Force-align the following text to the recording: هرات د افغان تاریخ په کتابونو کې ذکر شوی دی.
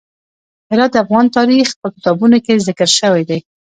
هرات 0.69 0.91
د 0.93 0.95
افغان 1.03 1.25
تاریخ 1.37 1.67
په 1.81 1.87
کتابونو 1.95 2.37
کې 2.45 2.63
ذکر 2.67 2.89
شوی 2.99 3.23
دی. 3.29 3.39